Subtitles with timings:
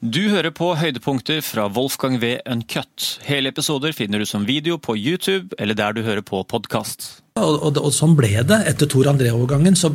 [0.00, 2.38] Du hører på høydepunkter fra Wolfgang V.
[2.48, 3.18] Uncut.
[3.26, 7.20] Hele episoder finner du som video på YouTube eller der du hører på podkast.
[7.36, 8.62] Og, og, og sånn ble det.
[8.70, 9.90] Etter Tor André-overgangen så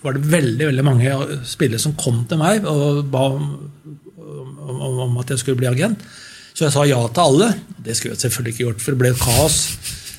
[0.00, 3.52] var det veldig veldig mange spillere som kom til meg og ba om,
[4.16, 6.00] om, om at jeg skulle bli agent.
[6.56, 7.50] Så jeg sa ja til alle.
[7.84, 9.60] Det skulle jeg selvfølgelig ikke gjort, for det ble kaos.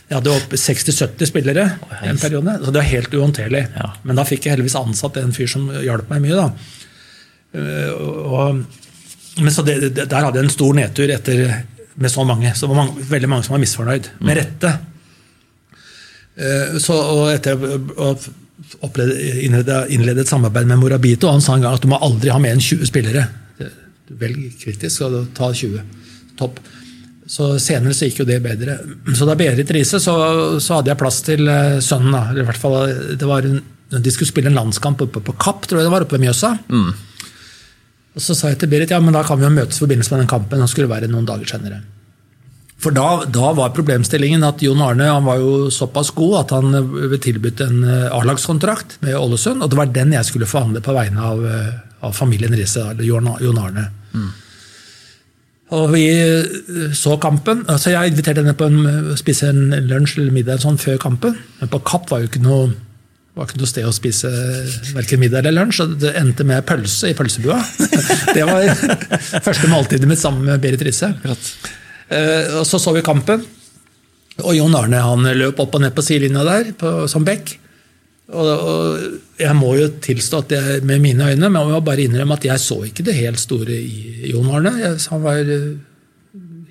[0.06, 1.66] Jeg hadde opp 60-70 spillere
[2.06, 3.66] en periode, så det var helt uhåndterlig.
[3.74, 3.90] Ja.
[4.06, 6.46] Men da fikk jeg heldigvis ansatt en fyr som hjalp meg mye.
[6.46, 6.82] da.
[7.54, 8.64] Eh, Og,
[9.42, 11.64] men så det, det, Der hadde jeg en stor nedtur etter,
[11.96, 12.52] med så mange.
[12.56, 14.10] Så det var mange, veldig mange som var misfornøyd.
[14.26, 14.74] Med rette.
[16.38, 19.06] Eh, Så, og etter å ha
[19.44, 22.40] innlede, innlede et samarbeid med Morabito, han sa en gang at du må aldri ha
[22.42, 23.26] mer enn 20 spillere.
[24.14, 25.82] Velg kritisk, og ta 20.
[26.38, 26.60] Topp.
[27.34, 28.76] Så senere så gikk jo det bedre.
[29.16, 30.14] Så da Berit Riise, så,
[30.62, 32.12] så hadde jeg plass til eh, sønnen.
[32.14, 32.26] da.
[32.32, 32.78] Eller i hvert fall,
[33.18, 33.62] det var en,
[33.94, 36.56] De skulle spille en landskamp oppe på Kapp, tror jeg det var, oppe ved Mjøsa.
[36.74, 37.13] Og
[38.20, 40.24] Så sa jeg til Berit ja, men da kan vi jo møtes i forbindelse med
[40.24, 40.62] den kampen.
[40.62, 41.82] Han skulle være noen dager senere.
[42.84, 46.74] For da, da var problemstillingen at Jon Arne han var jo såpass god at han
[46.92, 49.64] ble tilbudt en eh, A-lagskontrakt med Ålesund.
[49.64, 51.70] Og det var den jeg skulle forhandle på vegne av, eh,
[52.04, 53.62] av familien Riise, eller Jon Arne.
[53.64, 53.86] Arne.
[55.74, 57.64] Og vi eh, så kampen.
[57.72, 61.40] altså Jeg inviterte henne på å spise en lunsj eller middag sånn før kampen.
[61.62, 62.74] Men på Kapp var jo ikke noe,
[63.34, 64.30] var ikke noe sted å spise
[64.94, 65.82] verken middag eller lunsj.
[65.82, 67.58] og Det endte med pølse i pølsebua.
[68.38, 68.70] Det var
[69.42, 71.10] første måltidet mitt sammen med Berit Riise.
[71.24, 73.42] Eh, og så så vi kampen.
[74.44, 77.56] Og Jon Arne han løp opp og ned på sidelinja der på, som back.
[78.34, 82.06] Og, og jeg må jo tilstå at jeg, med mine øyne, men jeg må bare
[82.06, 84.78] innrømme at jeg så ikke det helt store i Jon Arne.
[84.82, 85.72] Jeg, han var eh,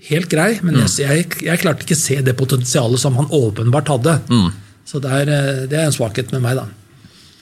[0.09, 4.21] helt grei, men jeg, jeg, jeg klarte ikke se det potensialet som han åpenbart hadde.
[4.89, 6.67] Så det er, eh, det er en svakhet med meg, da.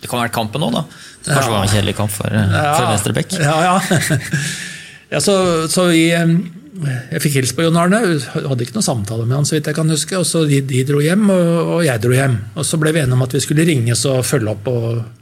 [0.00, 0.84] Det kan ha vært kampen òg, da.
[1.26, 3.36] Kanskje var en kjedelig kamp for, eh, for venstre bekk.
[3.40, 4.00] Ja, ja.
[5.14, 5.34] ja så,
[5.68, 8.00] så vi, jeg fikk hilst på Jon Arne.
[8.32, 10.16] Hadde ikke noen samtale med han, så vidt jeg kan huske.
[10.16, 12.38] og så De, de dro hjem, og, og jeg dro hjem.
[12.54, 14.76] Og Så ble vi enige om at vi skulle ringes og følge opp på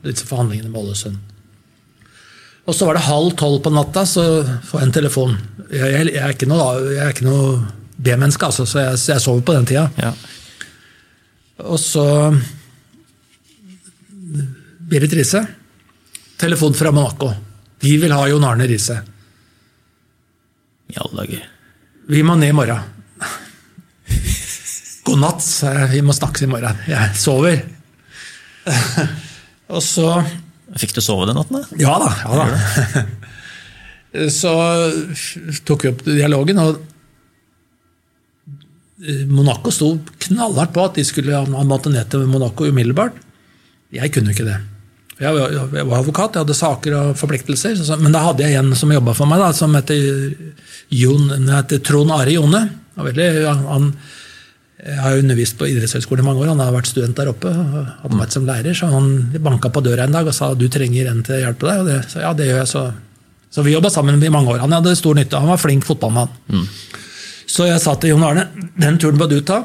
[0.06, 1.18] disse forhandlingene med Ålesund.
[2.68, 4.22] Og så var det halv tolv på natta, så
[4.68, 5.38] får jeg en telefon.
[5.72, 6.66] Jeg, jeg, jeg er ikke noe,
[7.24, 7.46] noe
[7.96, 9.86] B-menneske, altså, så jeg, jeg sover på den tida.
[9.96, 10.12] Ja.
[11.58, 12.04] Og så
[14.88, 15.42] Berit Riise.
[16.38, 17.32] Telefon fra Monaco.
[17.82, 19.00] De vil ha Jon Arne Riise.
[20.88, 21.48] I alle dager.
[22.08, 22.94] Vi må ned i morgen.
[25.08, 25.90] God natt, sa jeg.
[25.96, 26.78] Vi må snakkes i morgen.
[26.88, 27.62] Jeg sover.
[29.68, 30.10] Og så
[30.78, 31.62] Fikk du sove den natten?
[31.64, 31.78] da?
[31.80, 32.08] Ja da.
[32.22, 33.04] Ja da.
[34.32, 34.52] Så
[35.68, 36.82] tok vi opp dialogen, og
[39.30, 39.92] Monaco sto
[40.26, 43.14] knallhardt på at de skulle måtte ned til Monaco umiddelbart.
[43.94, 44.58] Jeg kunne ikke det.
[45.18, 47.78] Jeg var, jeg advokat, jeg hadde saker og forpliktelser.
[47.98, 50.34] Men da hadde jeg en som jobba for meg, da, som heter,
[50.94, 52.60] Jon, heter Trond Are Jone.
[52.98, 53.88] Han, han,
[54.78, 56.52] jeg har jo undervist på idrettshøyskolen i mange år.
[56.52, 57.50] Han har vært student der oppe.
[57.50, 59.10] hadde vært som lærer, Så han
[59.42, 61.82] banka på døra en dag og sa du trenger en til å hjelpe deg.
[61.82, 62.70] Og det, så ja, det gjør jeg.
[62.74, 62.84] Så,
[63.50, 64.62] så vi jobba sammen i mange år.
[64.66, 65.38] Han hadde stor nytte.
[65.38, 66.30] Han var flink fotballmann.
[67.48, 68.46] Så jeg sa til Jon Arne
[68.78, 69.62] den turen må du ta.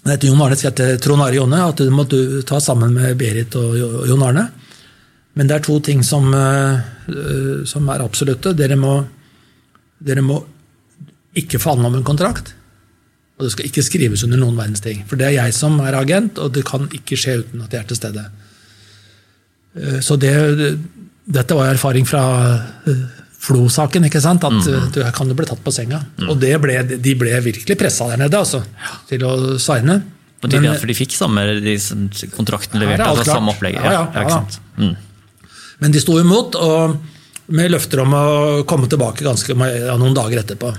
[0.00, 2.94] Det heter Jon Arne sier til Trond Are Jonne at det må du ta sammen
[2.96, 3.76] med Berit og
[4.08, 4.48] Jon Arne.
[5.38, 6.80] Men det er to ting som, eh,
[7.68, 8.54] som er absolutte.
[8.56, 8.96] Dere må,
[10.02, 10.40] dere må
[11.38, 12.54] ikke forhandle om en kontrakt.
[13.38, 15.04] Og det skal ikke skrives under noen verdens ting.
[15.08, 17.84] For det er jeg som er agent, og det kan ikke skje uten at jeg
[17.84, 18.24] er til stede.
[19.76, 20.34] Eh, Så det,
[21.24, 22.24] dette var erfaring fra
[22.86, 24.44] eh, Flo-saken, ikke sant?
[24.44, 24.88] At mm.
[24.94, 26.02] du her kan du bli tatt på senga.
[26.28, 28.60] Og det ble, de ble virkelig pressa der nede altså,
[29.08, 30.00] til å signe.
[30.40, 31.76] Og de, Men- for de fikk samme de,
[32.34, 33.84] kontrakten levert, Ja, er altså samme opplegget?
[33.84, 34.36] Ja, ja, ja, ja.
[34.40, 34.60] sant?
[34.76, 34.94] Mm.
[35.80, 36.96] Men de sto imot, og
[37.56, 38.24] med løfter om å
[38.68, 40.70] komme tilbake ganske ja, noen dager etterpå.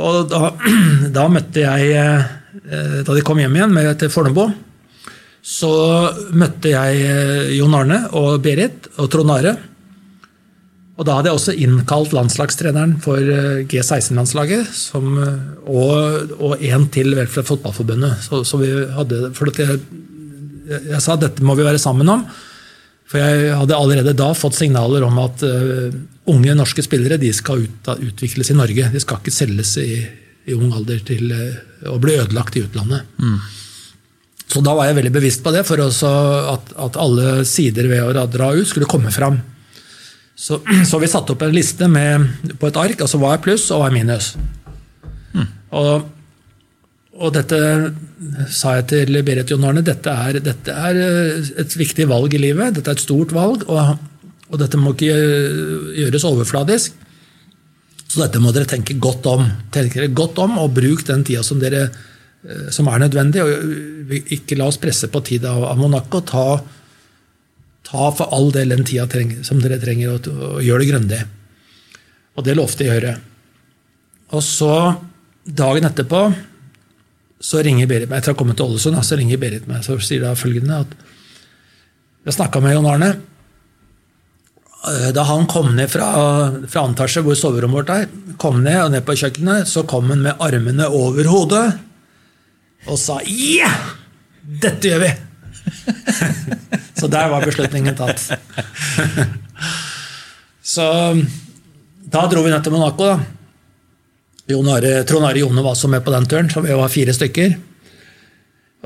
[0.00, 0.52] Og da,
[1.16, 4.44] da møtte jeg eh, Da de kom hjem igjen med, til Fornebu,
[5.42, 5.72] så
[6.36, 9.56] møtte jeg eh, Jon Arne og Berit og Trond Are.
[11.00, 14.68] Og da hadde jeg også innkalt landslagstreneren for eh, G16-landslaget
[14.98, 18.20] eh, og, og en til vel fra Fotballforbundet.
[18.26, 18.68] Så, så vi
[18.98, 19.78] hadde, for jeg,
[20.68, 22.26] jeg sa dette må vi være sammen om.
[23.10, 25.88] For jeg hadde allerede da fått signaler om at uh,
[26.30, 28.86] unge norske spillere de skal ut, utvikles i Norge.
[28.92, 29.96] De skal ikke selges i,
[30.46, 33.08] i ung alder til uh, å bli ødelagt i utlandet.
[34.46, 36.12] Så da var jeg veldig bevisst på det, for også
[36.52, 39.40] at, at alle sider ved å dra ut skulle komme fram.
[40.40, 43.66] Så, så vi satte opp en liste med, på et ark, altså hva er pluss
[43.74, 44.32] og hva er minus.
[45.76, 46.06] Og,
[47.20, 47.58] og dette
[48.50, 52.40] sa jeg til Berit Jon Arne, dette er, dette er eh, et viktig valg i
[52.42, 52.74] livet.
[52.78, 53.66] Dette er et stort valg.
[53.68, 54.06] Og,
[54.50, 55.14] Og dette må ikke
[55.94, 56.96] gjøres overfladisk.
[58.10, 59.44] Så dette må dere tenke godt om.
[59.70, 61.84] Tenke dere godt om, Og bruk den tida som, dere,
[62.74, 63.44] som er nødvendig.
[63.44, 66.18] og Ikke la oss presse på tid av, Monaco.
[66.26, 66.58] Ta,
[67.90, 69.06] ta, for all del den tida
[69.46, 71.20] som dere trenger, og, og gjør det grundig.
[72.38, 73.16] Og det lovte jeg å gjøre.
[74.38, 74.74] Og så,
[75.44, 76.22] dagen etterpå,
[77.40, 79.96] så ringer Berit meg etter å ha kommet til Ålesund, så ringer Berit meg så
[80.04, 80.94] sier da følgende at
[82.28, 83.10] jeg snakka med Jon Arne.
[85.16, 86.08] Da han kom ned fra,
[86.68, 90.22] fra antasje hvor soverommet vårt er, kom ned og ned på kjøkkenet, så kom han
[90.24, 91.66] med armene over hodet
[92.88, 93.72] og sa 'ja!
[94.40, 95.16] Dette gjør vi'!
[97.00, 98.20] så der var beslutningen tatt.
[100.74, 100.86] så
[102.10, 103.10] da dro vi ned til Monaco.
[103.12, 103.18] da.
[104.50, 107.54] Trond Are Jone var også med på den turen, så vi var fire stykker.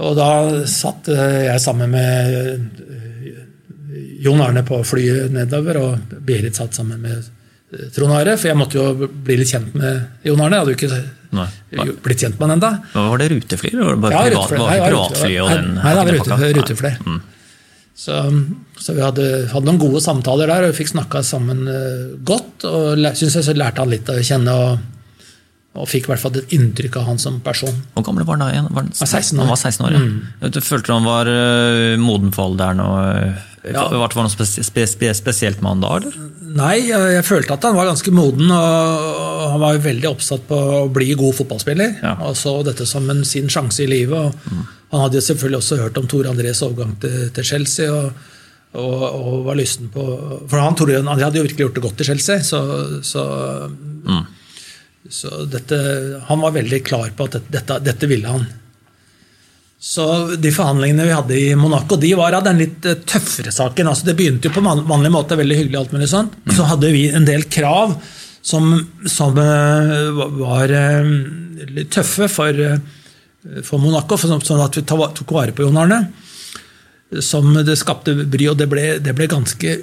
[0.05, 0.31] Og da
[0.67, 2.71] satt jeg sammen med
[4.25, 7.25] Jon Arne på flyet nedover, og Berit satt sammen med
[7.95, 8.37] Trond Are.
[8.37, 10.59] For jeg måtte jo bli litt kjent med Jon Arne.
[10.59, 11.05] Jeg hadde jo ikke
[11.39, 11.47] nei,
[11.79, 11.87] nei.
[12.05, 12.73] blitt kjent med han ennå.
[13.13, 13.71] Var det rutefly?
[13.73, 15.33] Eller var det bare ja, privat, var det privatfly?
[15.45, 16.93] Og den, nei, det var rute, rutefly.
[17.05, 17.23] Mm.
[17.95, 18.17] Så,
[18.75, 22.67] så, vi hadde, hadde, noen gode samtaler der, og vi fikk snakka sammen uh, godt.
[22.67, 24.59] Og synes jeg så lærte han litt å kjenne.
[24.59, 24.91] og
[25.75, 27.75] og fikk i hvert fall et inntrykk av han som person.
[27.97, 28.69] Hvor gammel var han da igjen?
[28.71, 29.41] Var han, 16 år.
[29.43, 30.03] Han var 16 år, ja.
[30.05, 30.53] Mm.
[30.55, 32.83] Du følte han var uh, moden for alderen?
[32.85, 33.83] Og, ja.
[33.91, 34.55] Var det noe spes
[34.95, 35.91] spes spesielt med han da?
[35.99, 36.31] eller?
[36.55, 38.55] Nei, jeg, jeg, følte at han var ganske moden.
[38.55, 41.99] og Han var veldig oppsatt på å bli god fotballspiller.
[42.05, 42.15] Ja.
[42.29, 44.15] Og så dette som en, sin sjanse i livet.
[44.15, 44.65] og mm.
[44.95, 47.91] Han hadde selvfølgelig også hørt om Tore Andrés overgang til, til Chelsea.
[47.91, 48.31] og
[48.75, 50.05] og, og, var lysten på
[50.51, 52.41] For han, Tore, han hadde jo virkelig gjort det godt i Chelsea.
[52.43, 52.63] så,
[53.07, 53.23] så
[53.71, 54.25] mm.
[55.09, 55.77] Så dette,
[56.27, 58.47] han var veldig klar på at dette, dette, ville han.
[59.77, 60.07] Så
[60.41, 63.91] De forhandlingene vi hadde i Monaco, de var av den litt eh, tøffere saken.
[63.91, 66.39] altså Det begynte jo på vanlig måte, veldig hyggelig, alt mulig sånt.
[66.57, 67.99] Så hadde vi en del krav
[68.41, 68.73] som,
[69.05, 71.13] som eh, var eh,
[71.69, 72.65] litt tøffe for,
[73.65, 76.01] for Monaco, for, sånn at vi tok vare på Jon Arne.
[77.23, 79.75] Som det skapte bry, og det ble, det ble ganske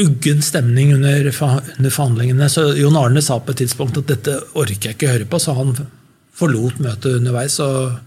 [0.00, 2.48] uggen stemning under, under, forhandlingene.
[2.50, 5.54] Så Jon Arne sa på et tidspunkt at dette orker jeg ikke høre på, så
[5.58, 5.76] han
[6.34, 7.60] forlot møtet underveis.
[7.62, 8.00] og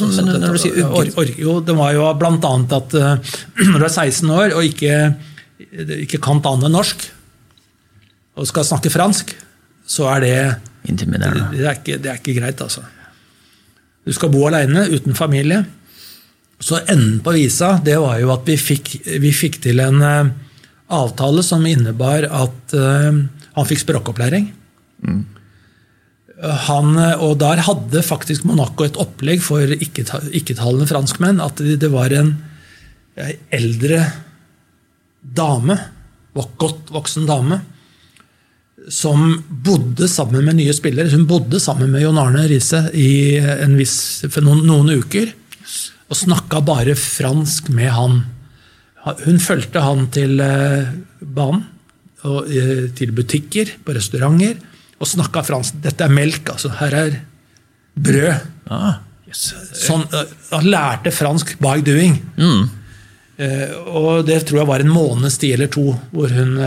[0.00, 1.14] men når du sier uggen?
[1.16, 3.36] Or, jo, det var jo annet at uh,
[3.70, 4.98] når du er 16 år og ikke,
[6.02, 7.06] ikke kan annet enn norsk,
[8.36, 9.32] og skal snakke fransk,
[9.90, 10.34] så er det
[10.88, 11.50] Intimiderende.
[11.50, 12.82] Det, det, er ikke, det er ikke greit, altså.
[14.06, 15.64] Du skal bo alene, uten familie.
[16.60, 20.30] Så enden på visa det var jo at vi fikk, vi fikk til en uh,
[20.92, 23.20] avtale som innebar at uh,
[23.56, 24.50] han fikk språkopplæring.
[25.06, 25.22] Mm.
[26.40, 31.42] Han, og der hadde faktisk Monaco et opplegg for ikke-talende franskmenn.
[31.44, 32.30] At det var en
[33.52, 33.98] eldre
[35.20, 35.76] dame,
[36.32, 37.60] godt voksen dame,
[38.88, 41.12] som bodde sammen med nye spillere.
[41.12, 43.38] Hun bodde sammen med Jon Arne Riise i
[43.76, 45.34] viss, for noen, noen uker.
[46.10, 48.22] Og snakka bare fransk med han.
[49.24, 50.90] Hun fulgte han til eh,
[51.20, 51.62] banen,
[52.28, 54.58] og eh, til butikker, på restauranter,
[55.00, 55.78] og snakka fransk.
[55.84, 56.72] Dette er melk, altså.
[56.80, 57.14] Her er
[57.94, 58.50] brød.
[58.70, 59.46] Ah, yes.
[59.86, 62.20] sånn, eh, han lærte fransk by doing.
[62.40, 62.76] Mm.
[63.96, 66.58] Og det tror jeg var en måneds tid eller to hvor hun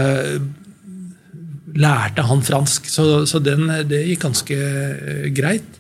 [1.80, 2.90] lærte han fransk.
[2.90, 4.58] Så, så den, det gikk ganske
[5.36, 5.80] greit.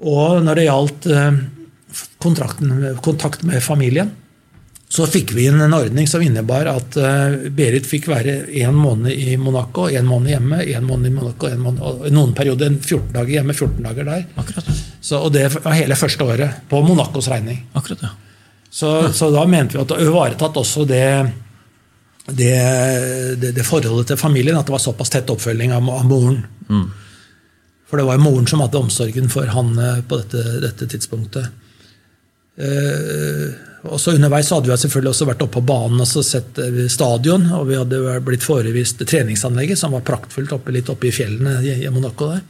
[0.00, 1.10] Og når det gjaldt
[2.20, 4.12] kontakt med familien,
[4.90, 9.14] så fikk vi inn en ordning som innebar at uh, Berit fikk være én måned
[9.14, 12.74] i Monaco, én måned hjemme, én måned i Monaco, en måned, og i noen perioder
[12.74, 14.24] 14 dager hjemme, 14 dager der.
[14.42, 14.72] Akkurat.
[14.98, 17.62] Så, og det var hele første året, på Monacos regning.
[17.78, 18.10] Akkurat, ja.
[18.70, 21.06] Så, så da mente vi at det ivaretatt også det,
[22.26, 22.56] det,
[23.40, 26.42] det, det, forholdet til familien, at det var såpass tett oppfølging av, av moren.
[26.68, 26.84] Mm.
[27.90, 31.48] For det var jo moren som hadde omsorgen for han eh, på dette, dette tidspunktet.
[32.60, 33.48] Eh,
[33.88, 37.48] og så Underveis hadde vi selvfølgelig også vært oppe på banen og sett eh, stadion.
[37.56, 41.88] Og vi hadde blitt forevist treningsanlegget, som var praktfullt oppe, litt oppe i fjellene i
[41.92, 42.30] Monaco.
[42.34, 42.44] der.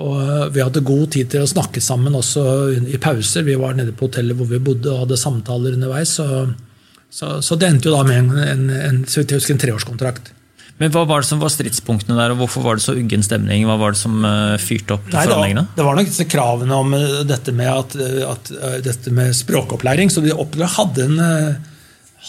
[0.00, 2.44] Og eh, Vi hadde god tid til å snakke sammen også
[2.80, 3.46] i pauser.
[3.46, 6.16] Vi var nede på hotellet hvor vi bodde og hadde samtaler underveis.
[6.16, 6.26] Så,
[7.10, 10.30] så, så det endte jo da med en, en, en, en treårskontrakt.
[10.80, 13.66] Men Hva var det som var stridspunktene der, og hvorfor var det så uggen stemning?
[13.68, 15.26] Hva var det som uh, fyrte opp Nei?
[15.28, 18.52] Det var, det var nok disse kravene om uh, dette med, at, uh, at,
[18.86, 21.20] dette med språkopplæring, som de hadde, en,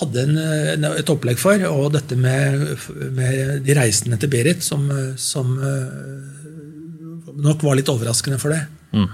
[0.02, 1.64] hadde en, et opplegg for.
[1.72, 2.66] Og dette med,
[3.16, 4.84] med de reisende til Berit, som,
[5.16, 5.56] som
[7.32, 8.66] nok var litt overraskende for det.
[8.92, 9.08] Mm.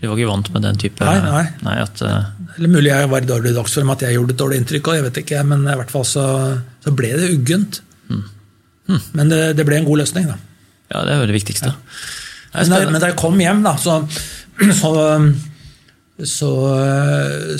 [0.00, 1.42] De var ikke vant med den type Nei, nei.
[1.66, 4.60] nei at, uh, Eller mulig jeg var i dårlig dagsform, at jeg gjorde et dårlig
[4.62, 6.26] inntrykk, og jeg vet ikke, men i hvert fall så,
[6.80, 7.82] så ble det uggent.
[9.14, 10.38] Men det, det ble en god løsning, da.
[10.90, 11.70] Ja, det er jo det viktigste.
[12.50, 14.00] Det er Men da, men da jeg kom hjem, da, så,
[14.80, 14.92] så,
[16.28, 16.50] så,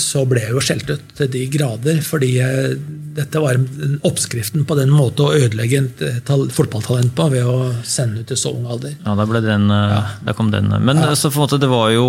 [0.01, 2.01] så ble jeg jo skjelt ut til de grader.
[2.05, 2.75] Fordi eh,
[3.17, 3.61] dette var
[4.07, 8.55] oppskriften på den måte å ødelegge et fotballtalent på ved å sende ut i så
[8.55, 8.97] ung alder.
[9.05, 10.03] Ja, da ble den ja.
[10.27, 10.71] Da kom den.
[10.85, 12.07] Men så på en måte, det var jo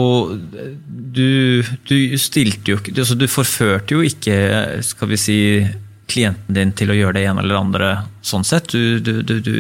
[1.11, 4.35] Du, du stilte jo ikke altså, Du forførte jo ikke,
[4.85, 5.39] skal vi si,
[6.11, 7.91] klienten din til å gjøre det ene eller det andre
[8.25, 8.73] sånn sett.
[8.73, 9.53] Du, du, du,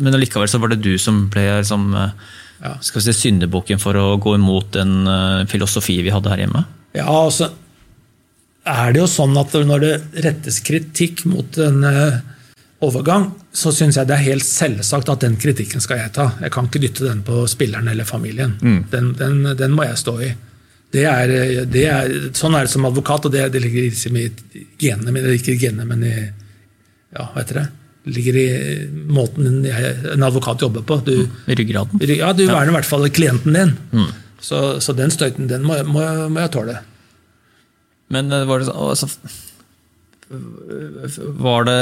[0.00, 2.28] men allikevel så var det du som ble liksom eh,
[2.60, 2.74] Ja.
[2.84, 6.66] skal vi si, syndebukken for å gå imot den eh, filosofi vi hadde her hjemme?
[6.96, 7.48] Ja, altså
[8.68, 9.94] er det jo sånn at når det
[10.26, 12.20] rettes kritikk mot en eh,
[12.84, 16.30] overgang, så syns jeg det er helt selvsagt at den kritikken skal jeg ta.
[16.44, 18.56] Jeg kan ikke dytte den på spilleren eller familien.
[18.92, 20.30] Den, den, den må jeg stå i.
[20.90, 21.32] Det er,
[21.70, 24.26] det er, sånn er det som advokat, og det, det ligger liksom i
[24.80, 25.36] genene mine.
[25.38, 27.66] Ikke i genene, men i ja, hva heter det?
[28.08, 28.46] Ligger i
[29.12, 30.96] måten en advokat jobber på.
[31.04, 32.00] Du, Ryggraden?
[32.08, 34.06] ja, du verner i hvert fall klienten din.
[34.40, 36.00] Så, så den støyten, den må, må,
[36.32, 36.78] må jeg tåle.
[38.10, 39.06] Men eh, var det så- altså,
[40.30, 41.80] Var det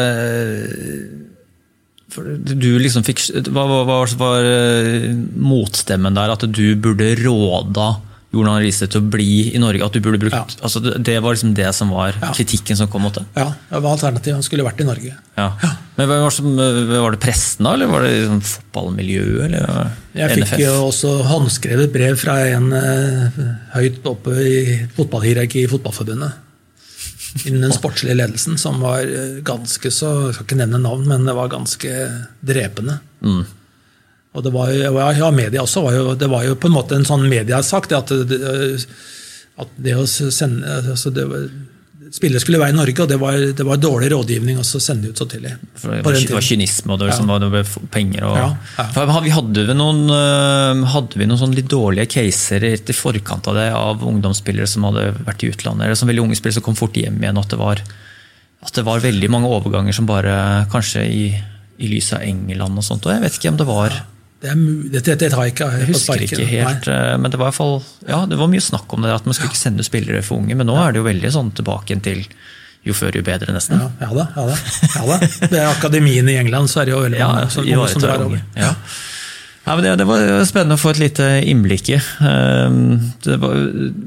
[2.09, 3.21] for du liksom fikk,
[3.53, 6.31] Hva hva- hva var eh, motstemmen der?
[6.33, 8.01] At du burde råda
[8.33, 9.85] Jordan Riise til å bli i Norge?
[9.85, 10.45] At du burde brukt, Ja.
[10.65, 12.33] altså det, var liksom det som var Ja.
[12.33, 13.25] kritikken som kom mot det?
[13.37, 14.35] Ja, det var alternativet.
[14.35, 15.15] Han skulle vært i Norge.
[15.37, 15.53] Ja.
[15.99, 17.73] Men var, som, eh, var det pressen, da?
[17.75, 19.45] Eller var det liksom fotballmiljøet?
[19.49, 20.61] Eller Jeg fikk NFF?
[20.63, 23.41] jo også håndskrevet brev fra en uh,
[23.75, 24.61] høyt oppe i
[24.95, 26.45] fotballhierarkiet i Fotballforbundet.
[27.49, 31.27] Innen den sportslige ledelsen, som var eh, ganske så Jeg skal ikke nevne navn, men
[31.27, 31.91] det var ganske
[32.47, 33.01] drepende.
[33.21, 33.43] Mm.
[34.39, 35.83] Og det var jo, ja, media også.
[35.83, 37.91] Var jo, det var jo på en måte en sånn mediasak.
[37.91, 38.87] Det at, det,
[39.59, 41.51] at det å sende altså det var,
[42.15, 45.19] Spillere skulle være i Norge, og det var, det var dårlig rådgivning å sende ut
[45.21, 45.51] så tidlig.
[45.83, 47.63] Det var, var kynisme, og det, liksom, var- det ble
[47.93, 48.47] penger og Ja,
[48.79, 49.21] ja.
[49.27, 50.09] Vi hadde vi noen,
[50.89, 55.11] hadde vi noen sånn litt dårlige caser i forkant av det, av ungdomsspillere som hadde
[55.27, 57.39] vært i utlandet, eller som veldig unge spillere som kom fort hjem igjen.
[57.39, 57.83] At det var,
[58.65, 61.25] at det var veldig mange overganger som bare Kanskje i,
[61.79, 63.05] i lys av England og sånt.
[63.07, 64.01] Og jeg vet ikke om det var
[64.39, 66.95] Det, dette, det, det, det tar jeg ikke Jeg husker ikke helt, Nei.
[66.95, 67.73] øh, men det var i hvert fall
[68.07, 70.55] Ja, det var mye snakk om det, at man skulle ikke sende spillere for unge.
[70.55, 72.23] Men nå er det jo veldig sånn tilbake til
[72.87, 73.81] jo før, jo bedre, nesten.
[73.83, 74.25] Ja, ja da.
[74.37, 74.57] ja da,
[74.95, 75.17] ja da.
[75.51, 78.23] Ved akademiene i England så er det jo veldig Ja, mange som, mange som drar
[78.29, 78.43] over.
[78.57, 78.73] Ja.
[79.69, 81.99] Ja, men det, det var spennende å få et lite innblikk i.
[82.25, 82.79] Ehm,
[83.27, 83.59] Det var,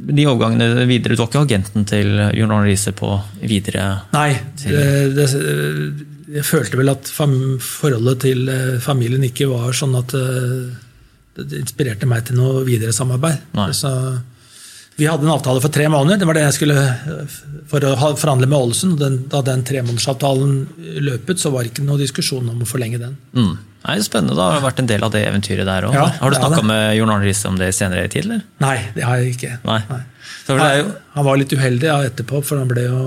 [0.10, 3.12] de overgangene videre, Du var ikke agenten til Jon Arne Riise på
[3.44, 3.84] videre
[4.16, 4.32] Nei,
[4.64, 4.82] det,
[5.20, 5.28] det,
[6.32, 10.72] jeg følte vel at forholdet til eh, familien ikke var sånn at eh,
[11.42, 13.56] det inspirerte meg til noe videre samarbeid.
[13.76, 13.92] Så,
[15.00, 16.20] vi hadde en avtale for tre måneder.
[16.22, 17.40] Det var det jeg skulle eh,
[17.72, 19.00] for å forhandle med Ålesund.
[19.02, 20.56] Den, da den tremånedersavtalen
[21.08, 23.20] løpet, så var det ikke noe diskusjon om å forlenge den.
[23.38, 23.60] mm.
[23.82, 24.36] Nei, Spennende.
[24.38, 25.96] da, har det vært en del av det eventyret der òg.
[25.98, 28.28] Ja, har du snakka med Jon Arne Riise om det senere i tid?
[28.28, 28.44] eller?
[28.62, 29.56] Nei, det har jeg ikke.
[29.66, 29.80] Nei.
[30.46, 33.00] Så det jo, Han, han var litt uheldig ja, etterpå, for han ble jo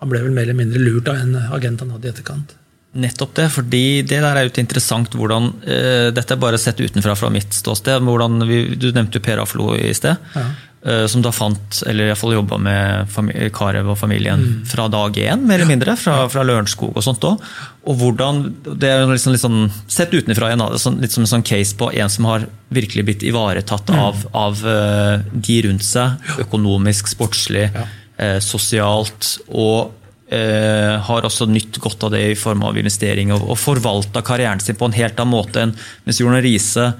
[0.00, 2.56] han ble vel mer eller mindre lurt av en agent han hadde i etterkant.
[2.92, 7.14] Nettopp det, fordi det der er jo interessant hvordan uh, Dette er bare sett utenfra
[7.14, 8.02] fra mitt ståsted.
[8.02, 10.16] hvordan vi, Du nevnte jo Per Aflo i sted.
[10.34, 10.48] Ja.
[10.80, 14.66] Uh, som da fant, eller iallfall jobba med fami- Carew og familien Mm.
[14.66, 15.94] fra dag én, mer eller mindre.
[16.00, 17.38] Fra, fra Lørenskog og sånt òg.
[17.86, 21.44] Og hvordan Det er jo liksom, sånn, sett utenfra igjen, sånn, litt som en sånn
[21.46, 23.98] case på en som har virkelig blitt ivaretatt Mm.
[24.00, 26.16] av, av eh, de rundt seg.
[26.40, 27.86] Økonomisk, sportslig, Ja.
[28.20, 29.32] Eh, sosialt.
[29.48, 29.96] og
[30.30, 34.60] eh, har også nytt godt av det i form av investering og, og forvalta karrieren
[34.62, 35.72] sin på en helt annen måte enn
[36.06, 36.92] mens Jon Riise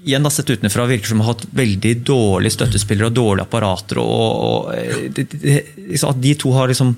[0.00, 4.00] igjen da sett utenfra virker som å ha hatt veldig dårlige støttespillere og dårlige apparater.
[4.00, 6.94] og, og eh, de, det- liksom At de to har liksom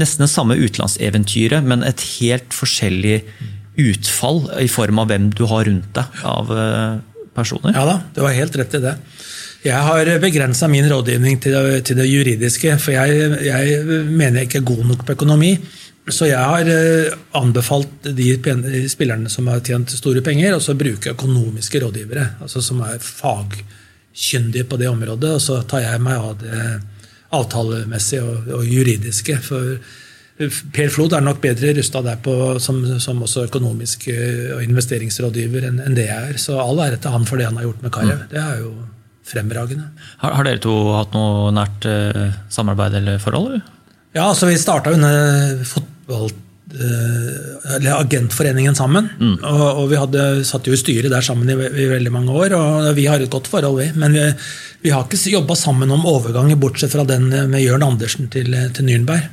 [0.00, 3.20] nesten det samme utenlandseventyret, men et helt forskjellig
[3.80, 6.50] utfall i form av hvem du har rundt deg av
[7.34, 7.74] personer.
[7.74, 8.92] Ja da, du har helt rett i det.
[9.60, 14.48] Jeg har begrensa min rådgivning til det, til det juridiske, for jeg, jeg mener jeg
[14.48, 15.52] ikke er god nok på økonomi.
[16.10, 21.82] Så jeg har eh, anbefalt de spillerne som har tjent store penger, så bruke økonomiske
[21.84, 25.34] rådgivere, altså som er fagkyndige på det området.
[25.36, 26.62] Og så tar jeg meg av det
[27.36, 29.36] avtalemessige og, og juridiske.
[29.44, 29.76] For
[30.72, 35.68] Per Flod er nok bedre rusta der på, som, som også økonomisk eh, og investeringsrådgiver
[35.68, 36.40] enn enn det jeg er.
[36.40, 38.24] Så all ære til han for det han har gjort med Karev.
[38.32, 38.72] Det er jo
[39.30, 39.88] fremragende.
[40.22, 43.54] Har, har dere to hatt noe nært eh, samarbeid eller forhold?
[43.54, 43.66] Eller?
[44.16, 46.30] Ja, altså Vi starta under fotball,
[46.74, 49.10] eh, eller Agentforeningen sammen.
[49.38, 52.56] Og, og vi hadde, satt jo i styret der sammen i, i veldig mange år,
[52.58, 53.90] og vi har et godt forhold, vi.
[53.94, 54.26] Men vi,
[54.86, 58.90] vi har ikke jobba sammen om overganger, bortsett fra den med Jørn Andersen til, til
[58.90, 59.30] Nürnberg.